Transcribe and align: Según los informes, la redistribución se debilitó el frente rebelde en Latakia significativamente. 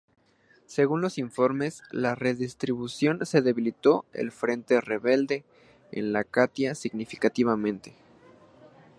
Según 0.65 1.01
los 1.03 1.19
informes, 1.19 1.83
la 1.91 2.15
redistribución 2.15 3.23
se 3.23 3.43
debilitó 3.43 4.03
el 4.13 4.31
frente 4.31 4.81
rebelde 4.81 5.43
en 5.91 6.11
Latakia 6.11 6.73
significativamente. 6.73 7.93